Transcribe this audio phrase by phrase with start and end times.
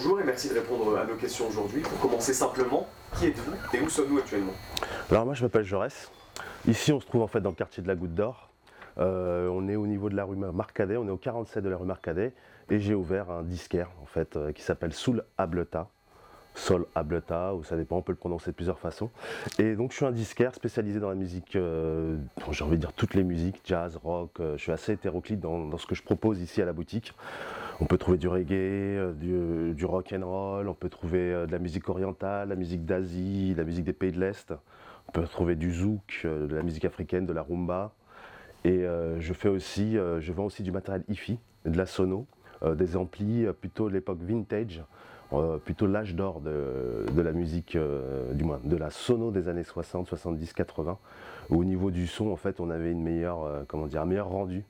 [0.00, 1.82] Bonjour et merci de répondre à nos questions aujourd'hui.
[1.82, 2.86] Pour commencer simplement,
[3.16, 4.52] qui êtes-vous et où sommes-nous actuellement?
[5.10, 6.12] Alors moi je m'appelle Jaurès.
[6.68, 8.48] Ici on se trouve en fait dans le quartier de la Goutte d'Or.
[8.98, 11.76] Euh, on est au niveau de la rue Marcadet, on est au 47 de la
[11.76, 12.32] rue Marcadet
[12.70, 15.88] et j'ai ouvert un disquaire en fait euh, qui s'appelle Soul Ableta.
[16.54, 19.10] Sol Ableta, ou ça dépend, on peut le prononcer de plusieurs façons.
[19.58, 22.18] Et donc je suis un disquaire spécialisé dans la musique, euh,
[22.52, 25.86] j'ai envie de dire toutes les musiques, jazz, rock, je suis assez hétéroclite dans, ce
[25.88, 27.14] que je propose ici à la boutique.
[27.80, 31.58] On peut trouver du reggae, du, du rock and roll, on peut trouver de la
[31.58, 34.52] musique orientale, la musique d'Asie, la musique des pays de l'Est,
[35.08, 37.92] on peut trouver du zouk, de la musique africaine, de la rumba,
[38.64, 42.26] et euh, je fais aussi, euh, je vends aussi du matériel hi de la sono,
[42.62, 44.82] euh, des amplis plutôt l'époque vintage,
[45.64, 47.76] plutôt l'âge d'or de, la musique,
[48.32, 50.98] du moins de la sono des années 60, 70, 80.
[51.50, 54.28] Où au niveau du son, en fait, on avait une meilleure, comment dire, un meilleur
[54.28, 54.64] rendu.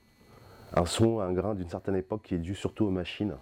[0.74, 3.34] Un son, un grain d'une certaine époque qui est dû surtout aux machines,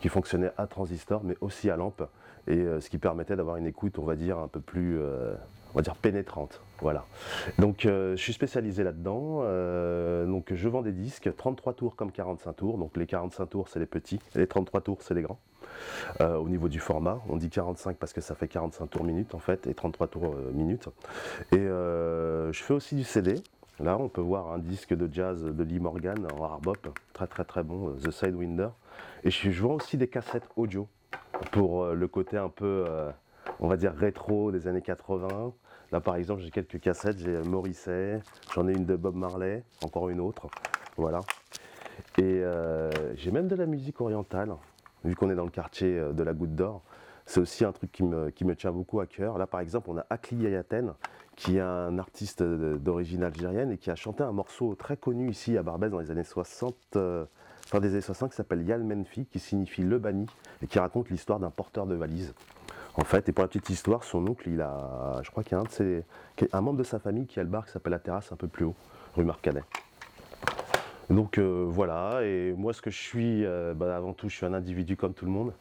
[0.00, 2.02] qui fonctionnaient à transistor, mais aussi à lampe,
[2.46, 5.00] et ce qui permettait d'avoir une écoute, on va dire, un peu plus
[5.74, 6.60] on va dire pénétrante.
[6.80, 7.04] Voilà.
[7.58, 9.40] Donc euh, je suis spécialisé là-dedans.
[9.42, 12.78] Euh, donc je vends des disques, 33 tours comme 45 tours.
[12.78, 15.40] Donc les 45 tours c'est les petits, et les 33 tours c'est les grands.
[16.20, 19.34] Euh, au niveau du format, on dit 45 parce que ça fait 45 tours minutes
[19.34, 20.88] en fait, et 33 tours minutes.
[21.52, 23.34] Et je fais aussi du CD.
[23.80, 27.26] Là, on peut voir un disque de jazz de Lee Morgan en hard bop, très
[27.26, 28.68] très très bon, The Sidewinder.
[29.24, 30.86] Et je, vends aussi des cassettes audio
[31.50, 32.84] pour le côté un peu
[33.60, 35.52] on va dire rétro des années 80.
[35.92, 38.20] Là par exemple j'ai quelques cassettes, j'ai Morisset,
[38.54, 40.48] j'en ai une de Bob Marley, encore une autre,
[40.96, 41.20] voilà.
[42.18, 44.54] Et euh, j'ai même de la musique orientale,
[45.04, 46.82] vu qu'on est dans le quartier euh, de la Goutte d'Or.
[47.26, 49.38] C'est aussi un truc qui me, tient beaucoup à cœur.
[49.38, 50.94] Là par exemple on a Akli Yayaten,
[51.36, 55.56] qui est un artiste d'origine algérienne et qui a chanté un morceau très connu ici
[55.58, 57.24] à Barbès dans les années 60, euh,
[57.66, 60.26] fin des années 60, qui s'appelle Yal Menfi, qui signifie le banni,
[60.62, 62.34] et qui raconte l'histoire d'un porteur de valise.
[62.96, 65.60] En fait, et pour la petite histoire, son oncle, il a, je crois qu'il y
[65.60, 65.64] a
[66.52, 68.46] un, membre de sa famille qui a le bar qui s'appelle La Terrasse un peu
[68.46, 68.76] plus haut,
[69.16, 69.64] rue Marcadet.
[71.10, 74.46] Donc euh, voilà, et moi ce que je suis, euh, bah, avant tout, je suis
[74.46, 75.52] un individu comme tout le monde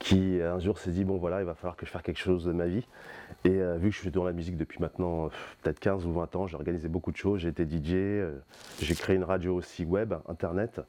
[0.00, 2.44] qui un jour s'est dit bon voilà il va falloir que je fasse quelque chose
[2.44, 2.86] de ma vie.
[3.44, 5.28] Et euh, vu que je suis dans la musique depuis maintenant
[5.62, 7.40] peut-être 15 ou 20 ans j'ai organisé beaucoup de choses.
[7.40, 8.38] J'ai été DJ euh,
[8.80, 10.80] j'ai créé une radio aussi web internet.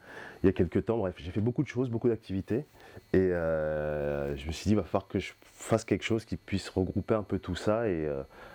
[0.42, 2.66] Il y a quelques temps bref j'ai fait beaucoup de choses beaucoup d'activités.
[3.14, 6.38] Et euh, je me suis dit il va falloir que je fasse quelque chose qui
[6.38, 8.10] puisse regrouper un peu tout ça et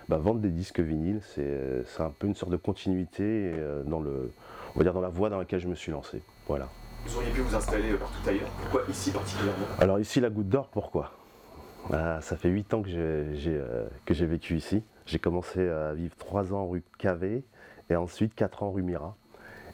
[0.09, 1.21] bah, vendre des disques vinyles.
[1.23, 3.53] C'est un peu une sorte de continuité
[3.85, 4.31] dans le
[4.75, 6.21] on va dire dans la voie dans laquelle je me suis lancé.
[6.47, 6.67] Voilà
[7.07, 8.49] vous auriez pu vous installer partout ailleurs.
[8.61, 9.65] Pourquoi ici particulièrement?
[9.79, 11.11] Alors ici, la Goutte d'Or, pourquoi?
[11.91, 14.83] Ah, Ça fait 8 ans que j'ai euh, vécu ici.
[15.05, 17.43] J'ai commencé à vivre 3 ans rue Cavé
[17.89, 19.15] et ensuite 4 ans rue Mira.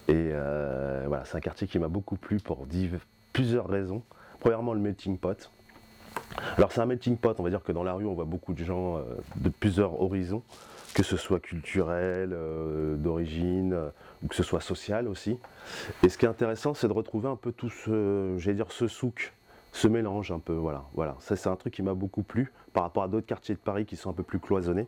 [0.08, 2.68] Et euh, voilà, c'est un quartier qui m'a beaucoup plu pour
[3.32, 4.04] plusieurs raisons.
[4.40, 5.50] Premièrement, le melting pot.
[6.58, 8.54] Alors c'est un melting pot, on va dire que dans la rue, on voit beaucoup
[8.54, 9.04] de gens euh,
[9.38, 10.44] de plusieurs horizons
[10.94, 13.78] que ce soit culturel, euh, d'origine,
[14.24, 15.38] ou que ce soit social aussi.
[16.04, 18.88] Et ce qui est intéressant, c'est de retrouver un peu tout ce, j'allais dire, ce
[18.88, 19.34] souk,
[19.72, 20.84] ce mélange un peu, voilà.
[20.94, 21.16] voilà.
[21.20, 23.86] Ça, c'est un truc qui m'a beaucoup plu par rapport à d'autres quartiers de Paris
[23.86, 24.88] qui sont un peu plus cloisonnés.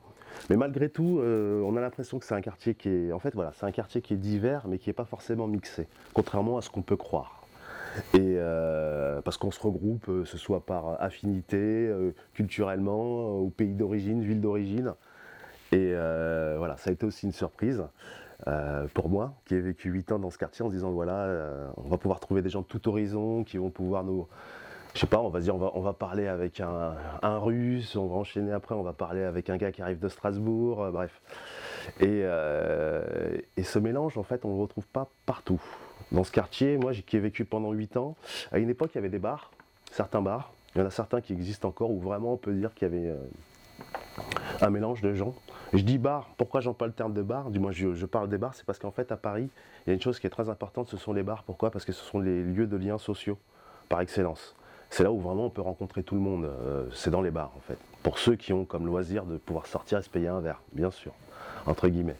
[0.49, 3.33] Mais malgré tout, euh, on a l'impression que c'est un quartier qui est, en fait,
[3.33, 6.61] voilà, c'est un quartier qui est divers, mais qui n'est pas forcément mixé, contrairement à
[6.61, 7.41] ce qu'on peut croire.
[8.13, 11.89] Et euh, parce qu'on se regroupe, ce soit par affinité,
[12.33, 14.93] culturellement, au pays d'origine, ville d'origine.
[15.75, 17.83] Et euh, voilà, ça a été aussi une surprise
[18.47, 21.17] euh, pour moi, qui ai vécu 8 ans dans ce quartier, en se disant voilà,
[21.25, 24.25] euh, on va pouvoir trouver des gens de tout horizon qui vont pouvoir nous.
[24.93, 26.95] Je sais pas, on va dire, on va, on va parler avec un,
[27.39, 30.89] russe, on va enchaîner après, on va parler avec un gars qui arrive de Strasbourg,
[30.93, 31.21] bref.
[31.99, 32.21] Et,
[33.57, 35.61] et, ce mélange, en fait, on ne le retrouve pas partout.
[36.13, 38.15] Dans ce quartier, moi qui ai vécu pendant 8 ans,
[38.53, 39.51] à une époque, il y avait des bars,
[39.91, 40.53] certains bars.
[40.73, 42.91] Il y en a certains qui existent encore où vraiment on peut dire qu'il y
[42.95, 43.13] avait
[44.61, 45.33] un mélange de gens.
[45.73, 47.49] Je dis bar, pourquoi j'emploie le terme de bar?
[47.49, 49.49] Du moins, je, parle des bars, c'est parce qu'en fait, à Paris,
[49.85, 51.43] il y a une chose qui est très importante, ce sont les bars.
[51.43, 51.71] Pourquoi?
[51.71, 53.37] Parce que ce sont les lieux de liens sociaux,
[53.89, 54.55] par excellence.
[54.89, 57.51] C'est là où vraiment on peut rencontrer tout le monde, euh, c'est dans les bars
[57.57, 57.77] en fait.
[58.03, 60.91] Pour ceux qui ont comme loisir de pouvoir sortir et se payer un verre, bien
[60.91, 61.11] sûr
[61.65, 62.15] entre guillemets.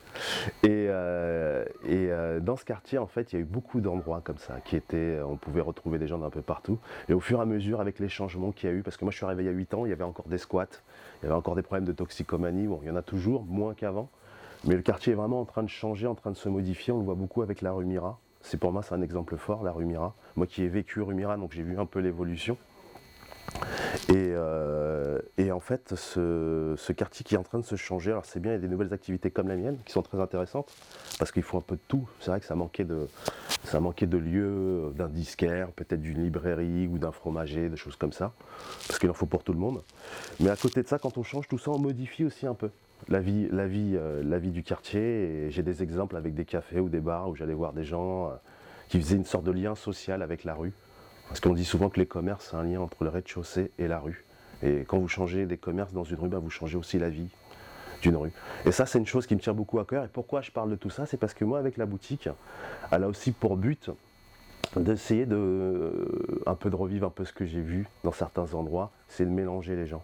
[0.63, 4.37] Et, euh, euh, dans ce quartier, en fait, il y a eu beaucoup d'endroits comme
[4.37, 6.79] ça, qui étaient, on pouvait retrouver des gens d'un peu partout.
[7.09, 9.05] Et au fur et à mesure, avec les changements qu'il y a eu, parce que
[9.05, 10.67] moi je suis arrivé il y a 8 ans, il y avait encore des squats,
[11.21, 13.73] il y avait encore des problèmes de toxicomanie, bon, il y en a toujours, moins
[13.73, 14.09] qu'avant.
[14.65, 16.97] Mais le quartier est vraiment en train de changer, en train de se modifier, on
[16.97, 18.19] le voit beaucoup avec la rue Mira.
[18.41, 20.15] C'est pour moi, c'est un exemple fort, la rue Mira.
[20.35, 22.57] Moi qui ai vécu rue Mira, donc j'ai vu un peu l'évolution.
[24.09, 28.25] Et, euh, et en fait, ce, quartier qui est en train de se changer, alors
[28.25, 30.71] c'est bien, il y a des nouvelles activités comme la mienne qui sont très intéressantes,
[31.17, 32.07] parce qu'il faut un peu de tout.
[32.19, 33.07] C'est vrai que ça manquait de,
[33.63, 38.33] ça de lieux, d'un disquaire, peut-être d'une librairie ou d'un fromager, des choses comme ça,
[38.87, 39.81] parce qu'il en faut pour tout le monde.
[40.39, 42.69] Mais à côté de ça, quand on change tout ça, on modifie aussi un peu
[43.09, 45.47] la vie, la vie, euh, la vie du quartier.
[45.49, 48.35] J'ai des exemples avec des cafés ou des bars où j'allais voir des gens euh,
[48.89, 50.73] qui faisaient une sorte de lien social avec la rue.
[51.27, 53.99] Parce qu'on dit souvent que les commerces, c'est un lien entre le rez-de-chaussée et la
[53.99, 54.25] rue.
[54.63, 57.29] Et quand vous changez des commerces dans une rue, ben, vous changez aussi la vie
[58.01, 58.31] d'une rue.
[58.65, 60.05] Et ça, c'est une chose qui me tient beaucoup à cœur.
[60.05, 62.29] Et pourquoi je parle de tout ça C'est parce que moi, avec la boutique,
[62.91, 63.89] elle a aussi pour but
[64.75, 68.53] d'essayer de euh, un peu de revivre un peu ce que j'ai vu dans certains
[68.53, 70.03] endroits, c'est de mélanger les gens.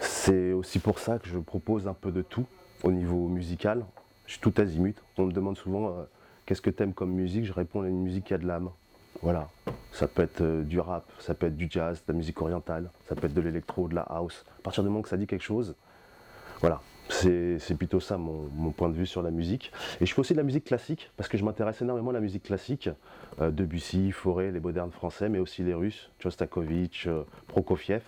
[0.00, 2.46] C'est aussi pour ça que je propose un peu de tout
[2.84, 3.84] au niveau musical.
[4.26, 4.96] Je suis tout azimut.
[5.16, 6.04] On me demande souvent euh,
[6.44, 7.44] qu'est-ce que tu aimes comme musique?
[7.44, 8.70] Je réponds à une musique qui a de l'âme.
[9.22, 9.48] Voilà.
[9.92, 12.90] Ça peut être euh, du rap, ça peut être du jazz, de la musique orientale,
[13.08, 14.44] ça peut être de l'électro, de la house.
[14.58, 15.74] À partir du moment que ça dit quelque chose,
[16.60, 16.80] voilà.
[17.08, 19.72] C'est plutôt ça mon, point de vue sur la musique.
[20.00, 22.20] Et je fais aussi de la musique classique, parce que je m'intéresse énormément à la
[22.20, 22.90] musique classique.
[23.40, 28.02] Euh, Debussy, Fauré, les modernes français, mais aussi les Russes, Tchostakovitch, euh, Prokofiev.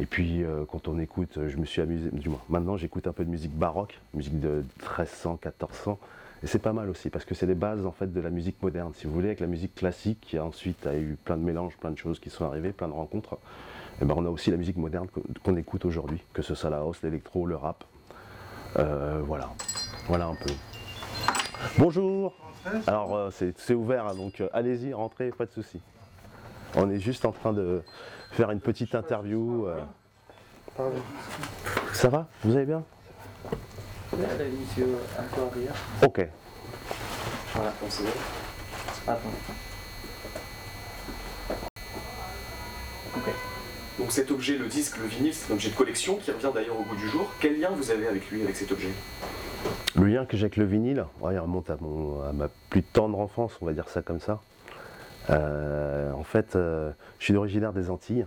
[0.00, 0.42] Et puis
[0.72, 3.56] quand on écoute, je me suis amusé, du moins maintenant j'écoute un peu de musique
[3.56, 6.00] baroque, musique de 1300, 1400.
[6.44, 8.62] Et c'est pas mal aussi, parce que c'est les bases en fait de la musique
[8.62, 11.42] moderne, si vous voulez, avec la musique classique qui a ensuite a eu plein de
[11.42, 13.38] mélanges, plein de choses qui sont arrivées, plein de rencontres.
[14.02, 15.08] Et ben on a aussi la musique moderne
[15.42, 17.84] qu'on écoute aujourd'hui, que ce soit la house, l'électro, le rap.
[18.76, 19.48] Euh, voilà,
[20.06, 20.52] voilà un peu.
[21.78, 22.34] Bonjour.
[22.86, 25.80] Alors euh, c'est ouvert, hein, donc euh, allez-y, rentrez, pas de souci.
[26.76, 27.82] On est juste en train de
[28.32, 29.66] faire une petite interview.
[31.94, 32.26] Ça va?
[32.42, 32.84] Vous allez bien?
[34.18, 35.74] Monsieur un peu arrière.
[36.02, 36.26] Ok.
[37.54, 38.04] Voilà, pensez.
[39.06, 39.20] Attends.
[43.16, 43.32] Ok.
[43.98, 46.78] Donc cet objet, le disque, le vinyle, c'est un objet de collection qui revient d'ailleurs
[46.78, 47.30] au goût du jour.
[47.40, 48.90] Quel lien vous avez avec lui, avec cet objet?
[49.96, 53.18] Le lien que j'ai avec le vinyle, il remonte à, mon- à ma plus tendre
[53.18, 54.40] enfance, on va dire ça comme ça.
[55.30, 58.26] Euh, en fait, euh, je suis originaire des Antilles.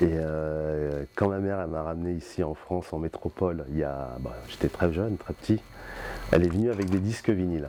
[0.00, 4.16] Et euh, quand ma mère m'a ramené ici en France, en métropole, il y a,
[4.20, 5.60] bah, j'étais très jeune, très petit,
[6.32, 7.68] elle est venue avec des disques vinyles.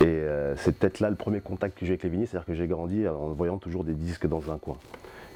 [0.00, 2.54] Et euh, c'est peut-être là le premier contact que j'ai avec les vinyles, c'est-à-dire que
[2.54, 4.78] j'ai grandi en voyant toujours des disques dans un coin.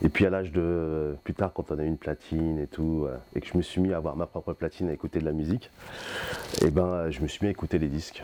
[0.03, 3.07] Et puis à l'âge de, plus tard, quand on a eu une platine et tout,
[3.07, 5.25] euh, et que je me suis mis à avoir ma propre platine, à écouter de
[5.25, 5.71] la musique,
[6.63, 8.23] et ben euh, je me suis mis à écouter les disques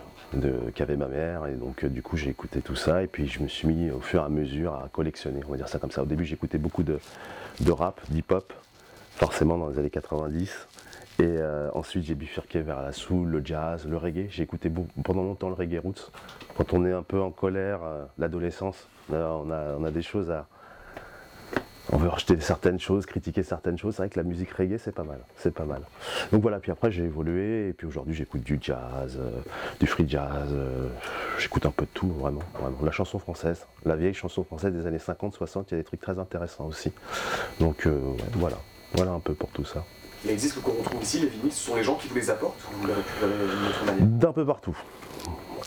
[0.75, 3.43] qu'avait ma mère, et donc euh, du coup j'ai écouté tout ça, et puis je
[3.43, 5.91] me suis mis au fur et à mesure à collectionner, on va dire ça comme
[5.91, 6.03] ça.
[6.03, 6.99] Au début j'écoutais beaucoup de,
[7.71, 8.53] rap, d'hip-hop,
[9.17, 10.69] forcément dans les années 90.
[11.19, 14.29] Et euh, ensuite j'ai bifurqué vers la soul, le jazz, le reggae.
[14.31, 14.71] J'ai écouté
[15.05, 16.11] pendant longtemps le reggae roots.
[16.57, 17.81] Quand on est un peu en colère,
[18.19, 20.47] l'adolescence, on a des choses à,
[21.93, 23.95] on veut rejeter certaines choses, critiquer certaines choses.
[23.95, 25.21] C'est vrai que la musique reggae, c'est pas mal.
[25.37, 25.83] C'est pas mal.
[26.33, 29.31] Donc voilà, puis après j'ai évolué, et puis aujourd'hui j'écoute du jazz, euh,
[29.79, 30.89] du free jazz, euh,
[31.39, 32.79] j'écoute un peu de tout, vraiment, vraiment.
[32.83, 35.85] La chanson française, la vieille chanson française des années 50, 60, il y a des
[35.85, 36.93] trucs très intéressants aussi.
[37.61, 38.57] Donc euh, ouais, voilà,
[38.95, 39.85] voilà un peu pour tout ça.
[40.25, 42.61] Les disques qu'on retrouve ici, les vinyles, ce sont les gens qui vous les apportent
[42.71, 44.07] ou vous les récupérez d'une autre manière?
[44.07, 44.77] D'un peu partout.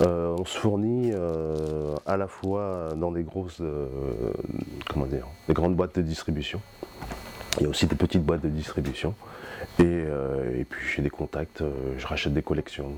[0.01, 3.87] Euh, on se fournit euh, à la fois dans des grosses, euh,
[4.89, 6.61] comment dire, des grandes boîtes de distribution.
[7.59, 9.13] Il y a aussi des petites boîtes de distribution.
[9.79, 11.63] Et, et puis j'ai des contacts,
[11.97, 12.91] je rachète des collections.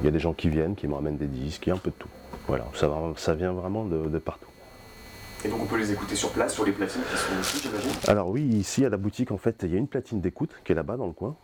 [0.00, 1.76] Il y a des gens qui viennent, qui me ramènent des disques, il y a
[1.76, 2.08] un peu de tout.
[2.48, 4.50] Voilà, ça, va- ça vient vraiment de, de partout.
[5.44, 7.90] Et donc on peut les écouter sur place, sur les platines qui sont ici, j'imagine?
[8.08, 10.72] Alors oui, ici à la boutique, en fait, il y a une platine d'écoute qui
[10.72, 11.36] est là-bas dans le coin.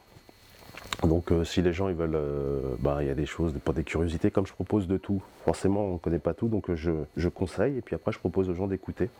[1.02, 3.75] Donc euh, si les gens ils veulent, euh, bah, il y a des choses pour
[3.75, 5.21] des curiosités, comme je propose de tout.
[5.44, 8.18] Forcément, on ne connaît pas tout, donc euh, je, je conseille et puis après je
[8.18, 9.11] propose aux gens d'écouter.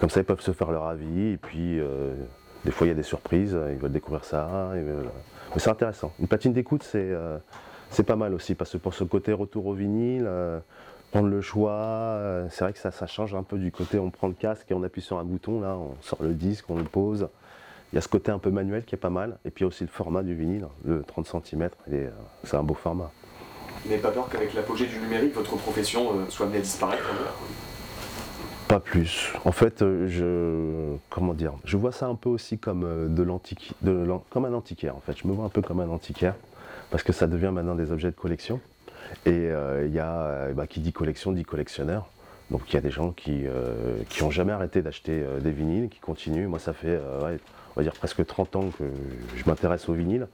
[0.00, 1.78] Comme ça, ils peuvent se faire leur avis et puis
[2.64, 4.70] des fois il y a des surprises, ils veulent découvrir ça.
[4.74, 6.10] Mais c'est intéressant.
[6.18, 10.28] Une platine d'écoute, c'est pas mal aussi parce que pour ce côté retour au vinyle.
[11.10, 12.20] Prendre le choix,
[12.50, 14.74] c'est vrai que ça, ça change un peu du côté on prend le casque et
[14.74, 17.28] on appuie sur un bouton, là on sort le disque, on le pose.
[17.92, 19.64] Il y a ce côté un peu manuel qui est pas mal, et puis il
[19.64, 21.70] y a aussi le format du vinyle, le 30 cm,
[22.44, 23.10] c'est un beau format.
[23.82, 27.02] Vous n'avez pas peur qu'avec l'apogée du numérique, votre profession euh, soit amenée à disparaître
[27.02, 27.32] jour
[28.68, 29.32] Pas plus.
[29.44, 33.22] En fait, euh, je comment dire, je vois ça un peu aussi comme euh, de
[33.22, 33.74] l'antique,
[34.28, 35.16] comme un antiquaire en fait.
[35.16, 36.34] Je me vois un peu comme un antiquaire
[36.90, 38.60] parce que ça devient maintenant des objets de collection.
[39.26, 42.06] Et euh, il y a, bah, qui dit collection dit collectionneur.
[42.50, 45.52] Donc il y a des gens qui euh, qui ont jamais arrêté d'acheter euh, des
[45.52, 46.48] vinyles, qui continuent.
[46.48, 47.38] Moi, ça fait, ouais,
[47.76, 48.84] on va dire presque 30 ans que
[49.36, 50.28] je m'intéresse aux vinyles.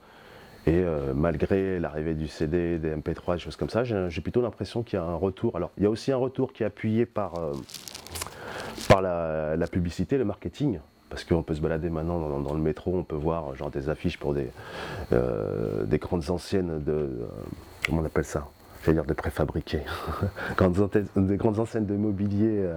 [0.67, 4.83] Et euh, malgré l'arrivée du CD, des MP3, des choses comme ça, j'ai plutôt l'impression
[4.83, 5.55] qu'il y a un retour.
[5.55, 7.53] Alors, il y a aussi un retour qui est appuyé par, euh,
[8.89, 10.79] par la, publicité, le marketing.
[11.09, 14.19] parce qu'on peut se balader maintenant dans, le métro, on peut voir genre des affiches
[14.19, 14.49] pour des,
[15.13, 17.29] euh, des grandes anciennes de.
[17.85, 18.45] comment on appelle ça?
[18.83, 19.83] J'allais dire de préfabriqués.
[21.15, 22.69] Des grandes enseignes de mobilier.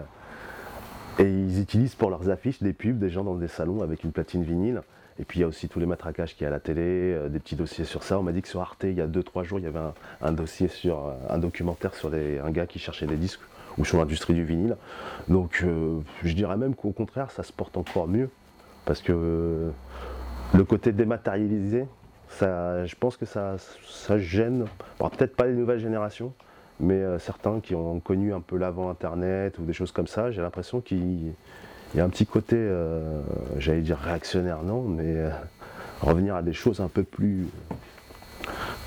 [1.18, 4.12] Et ils utilisent pour leurs affiches des pubs, des gens dans des salons avec une
[4.12, 4.82] platine vinyle.
[5.18, 6.82] Et puis il y a aussi tous les matraquages qu'il y a à la télé,
[6.82, 8.18] euh, des petits dossiers sur ça.
[8.18, 9.80] On m'a dit que sur Arte, il y a 2-3 jours, il y avait
[10.22, 13.40] un, dossier sur euh, un documentaire sur un gars qui cherchait des disques
[13.76, 14.76] ou sur l'industrie du vinyle.
[15.28, 18.30] Donc euh, je dirais même qu'au contraire, ça se porte encore mieux.
[18.86, 19.70] Parce que
[20.54, 21.86] le côté dématérialisé,
[22.28, 24.64] ça, je pense que ça, ça gêne,
[24.98, 26.32] peut-être pas les nouvelles générations,
[26.80, 30.30] mais euh, certains qui ont connu un peu l'avant Internet ou des choses comme ça,
[30.30, 31.32] j'ai l'impression qu'il
[31.92, 33.20] il y a un petit côté, euh,
[33.58, 35.30] j'allais dire réactionnaire, non, mais euh,
[36.00, 37.48] revenir à des choses un peu plus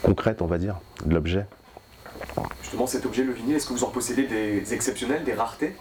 [0.03, 1.45] concrètes, on va dire, de l'objet.
[2.61, 5.75] Justement, cet objet, le vinyle, est-ce que vous en possédez des exceptionnels, des raretés?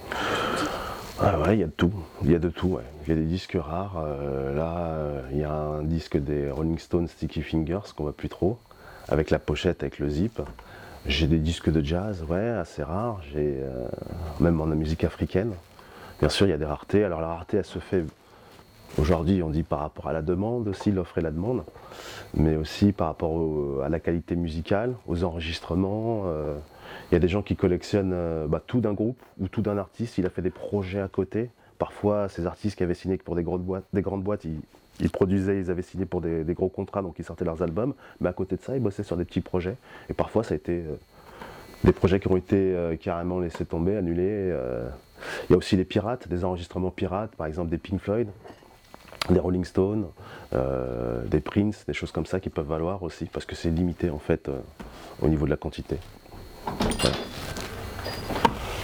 [1.20, 1.92] Ah ouais, il y a de tout.
[2.24, 2.82] Il y a de tout, ouais.
[3.06, 4.04] Il y a des disques rares.
[4.56, 4.96] là,
[5.30, 8.58] il y a un disque des Rolling Stones Sticky Fingers qu'on voit plus trop,
[9.08, 10.40] avec la pochette, avec le zip.
[11.06, 13.20] J'ai des disques de jazz, ouais, assez rares.
[13.32, 13.88] J'ai euh,
[14.38, 15.52] même en musique africaine.
[16.20, 17.04] Bien sûr, il y a des raretés.
[17.04, 18.04] Alors la rareté, elle se fait
[18.98, 21.64] aujourd'hui, on dit par rapport à la demande aussi, l'offre et la demande,
[22.34, 26.22] mais aussi par rapport à la qualité musicale, aux enregistrements.
[26.26, 26.56] euh,
[27.10, 29.78] il y a des gens qui collectionnent euh, bah, tout d'un groupe ou tout d'un
[29.78, 30.18] artiste.
[30.18, 31.50] Il a fait des projets à côté.
[31.78, 34.60] Parfois, ces artistes qui avaient signé pour des grandes boîtes, des grandes boîtes ils,
[35.00, 37.94] ils produisaient, ils avaient signé pour des, des gros contrats, donc ils sortaient leurs albums.
[38.20, 39.76] Mais à côté de ça, ils bossaient sur des petits projets.
[40.10, 40.96] Et parfois, ça a été euh,
[41.84, 44.50] des projets qui ont été euh, carrément laissés tomber, annulés.
[44.52, 44.88] euh.
[45.48, 48.28] Il y a aussi les pirates, des enregistrements pirates, par exemple des Pink Floyd,
[49.30, 50.06] des Rolling Stones,
[50.50, 54.18] des Prince, des choses comme ça qui peuvent valoir aussi, parce que c'est limité en
[54.18, 54.50] fait
[55.20, 55.98] au niveau de la quantité.
[56.64, 57.16] Voilà.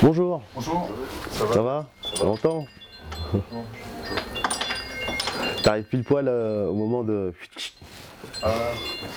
[0.01, 0.89] Bonjour, Bonjour,
[1.33, 1.53] ça va?
[1.53, 1.87] Ça va?
[2.05, 2.65] Ça va longtemps?
[5.63, 7.33] T'arrives pile poil euh, au moment de,
[8.43, 8.49] Ah,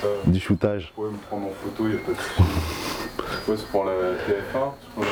[0.01, 0.91] ça, du shootage.
[0.95, 3.51] pouvez me prendre en photo, il n'y a pas de.
[3.51, 5.03] Ouais, c'est pour la TF1, je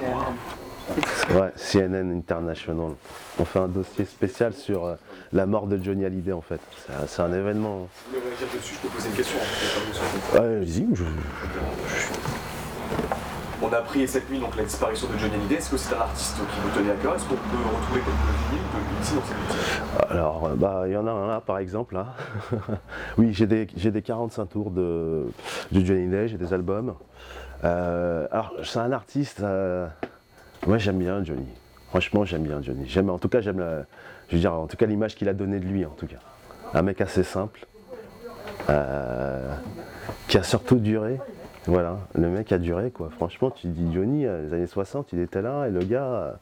[0.00, 2.90] crois, non Ouais, CNN International.
[3.38, 4.94] On fait un dossier spécial sur euh,
[5.32, 6.60] la mort de Johnny Hallyday en fait.
[6.86, 7.88] C'est un- C'est un événement.
[7.94, 9.38] Si vous voulez réagir dessus, je peux poser une question.
[10.34, 11.04] Ouais, vas-y, je-
[13.64, 15.54] On a appris cette nuit donc la disparition de Johnny Hallyday.
[15.54, 17.14] Est-ce que c'est un artiste qui vous tenait à cœur?
[17.14, 20.96] Est-ce qu'on peut retrouver quelques vinyles de ici dans cette Alors, euh, bah, il y
[20.98, 21.94] en a un là, par exemple.
[21.94, 22.08] Là.
[23.18, 25.24] oui, j'ai des, des 45 tours de,
[25.72, 26.94] Johnny Day, j'ai des albums.
[27.64, 29.40] Euh, alors, c'est un artiste.
[29.40, 29.86] euh,
[30.66, 31.48] moi, j'aime bien Johnny.
[31.88, 32.86] Franchement, j'aime bien Johnny.
[32.86, 33.64] J'aime, en tout cas, j'aime,
[34.28, 36.20] je veux en tout cas, l'image qu'il a donnée de lui, en tout cas.
[36.74, 37.64] Un mec assez simple,
[38.66, 41.18] qui a surtout duré.
[41.66, 43.08] Voilà, le mec a duré, quoi.
[43.10, 46.04] Franchement, tu dis Johnny, euh, les années 60, il était là, et le gars.
[46.04, 46.32] euh,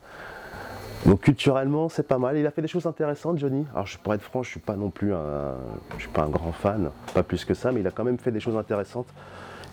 [1.06, 2.36] donc culturellement, c'est pas mal.
[2.36, 3.66] Il a fait des choses intéressantes, Johnny.
[3.72, 5.54] Alors, je, pour être franc, je suis pas non plus un,
[5.96, 8.18] je suis pas un grand fan, pas plus que ça, mais il a quand même
[8.18, 9.06] fait des choses intéressantes.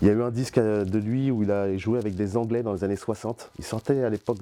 [0.02, 2.36] Il y a eu un disque euh, de lui où il a joué avec des
[2.36, 3.50] Anglais dans les années 60.
[3.58, 4.38] Il sortait à l'époque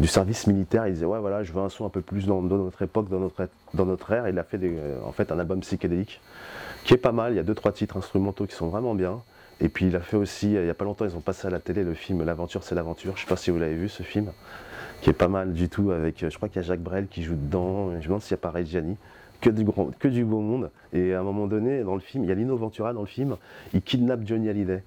[0.00, 0.86] du service militaire.
[0.86, 3.08] Il disait ouais voilà, je veux un son un peu plus dans, dans notre époque,
[3.08, 4.28] dans notre, dans notre ère.
[4.28, 6.20] Il a fait euh, en fait un album psychédélique
[6.84, 7.32] qui est pas mal.
[7.32, 9.20] Il y a deux trois titres instrumentaux qui sont vraiment bien.
[9.60, 11.46] Et puis il a fait aussi, euh, il y a pas longtemps, ils ont passé
[11.46, 13.16] à la télé le film L'aventure c'est l'aventure.
[13.16, 14.30] Je sais pas si vous l'avez vu ce film
[15.00, 17.06] qui est pas mal du tout avec, euh, je crois qu'il y a Jacques Brel
[17.06, 18.96] qui joue dedans, je me demande s'il n'y a pas Reggiani,
[19.40, 20.70] que du, grand, que du beau monde.
[20.92, 23.06] Et à un moment donné, dans le film, il y a Lino Ventura dans le
[23.06, 23.36] film,
[23.74, 24.82] il kidnappe Johnny Hallyday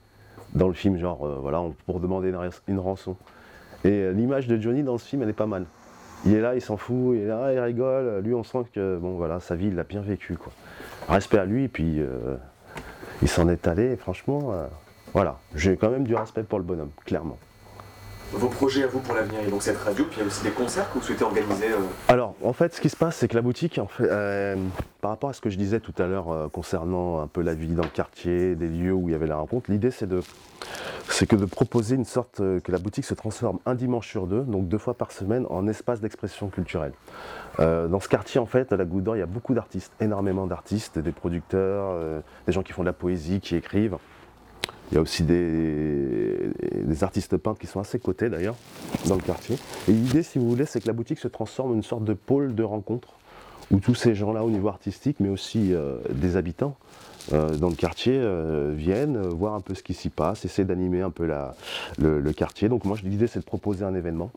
[0.53, 2.33] dans le film, genre, euh, voilà, pour demander
[2.67, 3.15] une, rançon.
[3.85, 5.65] Et l'image de Johnny dans ce film, elle est pas mal.
[6.25, 8.19] Il est là, il s'en fout, il est là, il rigole.
[8.19, 10.51] Lui, on sent que, bon, voilà, sa vie, il l'a bien vécu, quoi.
[11.07, 11.99] Respect à lui, et puis
[13.21, 14.65] il s'en est allé, et franchement, euh,
[15.13, 15.37] voilà.
[15.55, 17.37] J'ai quand même du respect pour le bonhomme, clairement.
[18.33, 20.41] Vos projets à vous pour l'avenir, a donc cette radio, puis il y a aussi
[20.43, 21.67] des concerts que vous souhaitez organiser.
[21.71, 24.55] euh, Alors, en fait, ce qui se passe, c'est que la boutique, en fait, euh,
[25.01, 27.67] par rapport à ce que je disais tout à l'heure concernant un peu la vie
[27.67, 30.21] dans le quartier, des lieux où il y avait la rencontre, l'idée c'est de,
[31.21, 34.25] c'est que de proposer une sorte euh, que la boutique se transforme un dimanche sur
[34.25, 36.93] deux, donc deux fois par semaine, en espace d'expression culturelle.
[37.59, 40.47] Euh, dans ce quartier, en fait, à la Goutte il y a beaucoup d'artistes, énormément
[40.47, 43.97] d'artistes, des producteurs, euh, des gens qui font de la poésie, qui écrivent.
[44.91, 48.55] Il y a aussi des, artistes peintres qui sont à ses côtés d'ailleurs,
[49.05, 49.59] dans le quartier.
[49.87, 52.15] Et l'idée, si vous voulez, c'est que la boutique se transforme en une sorte de
[52.15, 53.09] pôle de rencontre
[53.69, 55.73] où tous ces gens-là, au niveau artistique, mais aussi
[56.09, 56.75] des habitants
[57.29, 61.01] dans le quartier, euh, viennent euh, voir un peu ce qui s'y passe, essayer d'animer
[61.01, 61.55] un peu la-
[61.99, 62.69] le, quartier.
[62.69, 64.31] Donc moi, l'idée, c'est de proposer un événement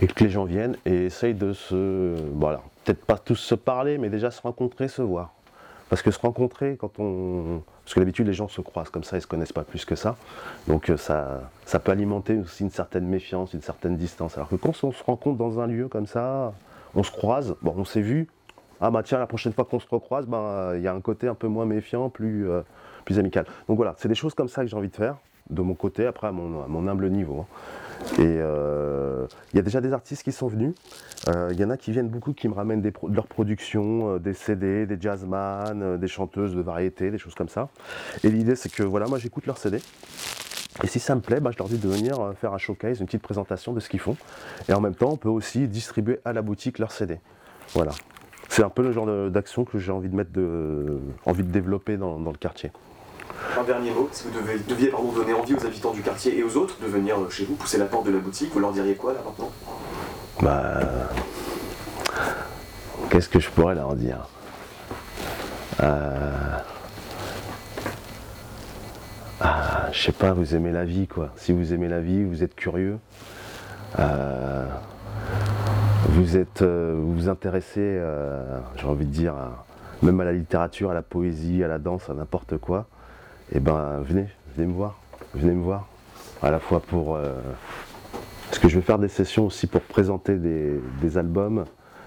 [0.00, 3.98] et que les gens viennent et essayent de se, voilà, peut-être pas tous se parler,
[3.98, 5.32] mais déjà se rencontrer, se voir.
[5.88, 7.60] Parce que se rencontrer quand on.
[7.84, 9.94] Parce que d'habitude les gens se croisent comme ça, ils se connaissent pas plus que
[9.94, 10.16] ça.
[10.66, 14.38] Donc euh, ça, ça peut alimenter aussi une certaine méfiance, une certaine distance.
[14.38, 16.54] Alors que quand on se rencontre dans un lieu comme ça,
[16.94, 18.28] on se croise, bon on s'est vu,
[18.82, 21.28] ah bah tiens la prochaine fois qu'on se recroise, ben, il y a un côté
[21.28, 22.62] un peu moins méfiant, plus, euh,
[23.04, 23.46] plus amical.
[23.68, 25.16] Donc voilà, c'est des choses comme ça que j'ai envie de faire,
[25.50, 27.40] de mon côté, après à mon, humble niveau.
[27.40, 27.46] hein.
[28.18, 30.74] Et euh, il y a déjà des artistes qui sont venus.
[31.28, 34.34] Euh, Il y en a qui viennent beaucoup, qui me ramènent leurs productions, euh, des
[34.34, 37.68] CD, des jazzman, euh, des chanteuses de variété, des choses comme ça.
[38.24, 39.78] Et l'idée, c'est que voilà, moi j'écoute leurs CD.
[40.82, 42.98] Et si ça me plaît, bah, je leur dis de venir euh, faire un showcase,
[42.98, 44.16] une petite présentation de ce qu'ils font.
[44.68, 47.20] Et en même temps, on peut aussi distribuer à la boutique leurs CD.
[47.74, 47.92] Voilà.
[48.52, 51.96] C'est un peu le genre d'action que j'ai envie de mettre de, envie de développer
[51.96, 52.70] dans- dans le quartier.
[53.58, 56.44] Un dernier mot, si vous devez- deviez pardon, donner envie aux habitants du quartier et
[56.44, 58.72] aux autres de venir euh, chez vous, pousser la porte de la boutique, vous leur
[58.72, 59.50] diriez quoi là maintenant?
[60.42, 60.80] Bah.
[63.08, 64.28] Qu'est-ce que je pourrais leur dire?
[65.82, 66.58] Euh,
[69.40, 71.30] Ah, je sais pas, vous aimez la vie quoi.
[71.36, 72.98] Si vous aimez la vie, vous êtes curieux.
[73.98, 74.66] euh,
[76.08, 79.34] Vous êtes, euh, vous vous intéressez, euh, j'ai envie de dire,
[80.02, 82.86] même à la littérature, à la poésie, à la danse, à n'importe quoi.
[83.52, 84.98] Et ben, venez, venez me voir,
[85.34, 85.86] venez me voir.
[86.42, 87.34] À la fois pour euh,
[88.46, 91.64] parce que je vais faire des sessions aussi pour présenter des, albums.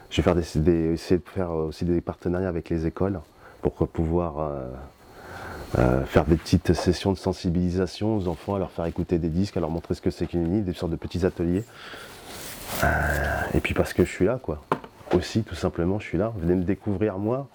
[0.10, 3.22] Je vais faire essayer de faire aussi des partenariats avec les écoles
[3.62, 4.52] pour pouvoir
[6.06, 9.60] faire des petites sessions de sensibilisation aux enfants, à leur faire écouter des disques, à
[9.62, 11.64] leur montrer ce que c'est qu'une des sortes de petits ateliers.
[12.84, 14.64] Euh, et puis parce que je suis là, quoi.
[15.14, 16.34] Aussi, tout simplement, je suis là.
[16.38, 17.48] Venez me découvrir moi.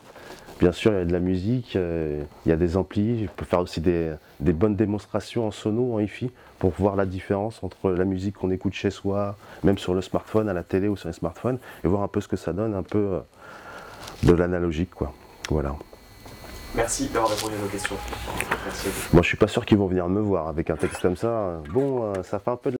[0.60, 3.24] Bien sûr, il y a de la musique, euh, il y a des amplis.
[3.24, 7.06] Je peux faire aussi des, des bonnes démonstrations en sono, en hi-fi, pour voir la
[7.06, 10.88] différence entre la musique qu'on écoute chez soi, même sur le smartphone, à la télé
[10.88, 13.20] ou sur les smartphones, et voir un peu ce que ça donne, un peu euh,
[14.22, 15.14] de l'analogique, quoi.
[15.48, 15.74] Voilà.
[16.74, 17.96] Merci d'avoir répondu à nos questions.
[18.64, 19.08] Merci à vous.
[19.14, 21.60] Moi, je suis pas sûr qu'ils vont venir me voir avec un texte comme ça.
[21.72, 22.76] Bon, ça fait un peu de